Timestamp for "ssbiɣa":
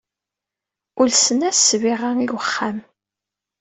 1.59-2.09